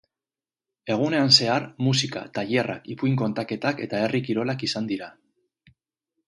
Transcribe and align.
Egunean 0.93 1.27
zehar, 1.35 1.67
musika, 1.87 2.23
tailerrak, 2.37 2.89
ipuin-kontaketak 2.95 3.85
eta 3.89 4.01
herri-kirolak 4.07 4.67
izan 4.71 4.91
dira. 4.95 5.13